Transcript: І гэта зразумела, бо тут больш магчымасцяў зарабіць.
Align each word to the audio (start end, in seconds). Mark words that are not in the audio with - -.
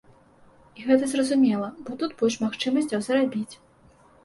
І 0.79 0.85
гэта 0.87 1.09
зразумела, 1.11 1.69
бо 1.85 1.99
тут 2.01 2.17
больш 2.23 2.41
магчымасцяў 2.47 2.99
зарабіць. 3.11 3.49